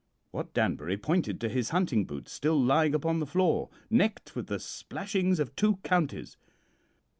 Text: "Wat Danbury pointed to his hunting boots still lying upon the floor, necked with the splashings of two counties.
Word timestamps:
"Wat 0.31 0.51
Danbury 0.55 0.97
pointed 0.97 1.39
to 1.41 1.47
his 1.47 1.69
hunting 1.69 2.05
boots 2.05 2.31
still 2.31 2.59
lying 2.59 2.95
upon 2.95 3.19
the 3.19 3.27
floor, 3.27 3.69
necked 3.91 4.35
with 4.35 4.47
the 4.47 4.57
splashings 4.57 5.39
of 5.39 5.55
two 5.55 5.75
counties. 5.83 6.37